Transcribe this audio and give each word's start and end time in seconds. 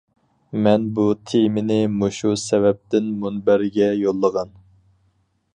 مەن 0.67 0.87
بۇ 0.99 1.03
تېمىنى 1.31 1.77
مۇشۇ 1.97 2.33
سەۋەبتىن 2.45 3.13
مۇنبەرگە 3.25 3.93
يوللىغان. 4.07 4.59